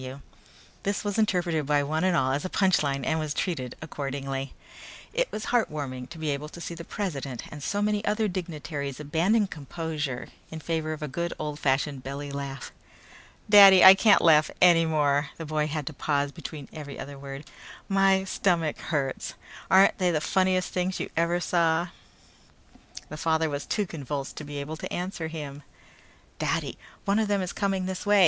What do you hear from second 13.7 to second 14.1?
I